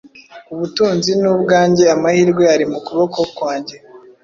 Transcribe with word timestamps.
Ubutunzi 0.53 1.11
ni 1.19 1.27
ubwanjye, 1.33 1.83
Amahirwe 1.95 2.43
ari 2.55 2.65
mu 2.71 2.79
kuboko 2.85 3.19
kwanjye 3.37 3.75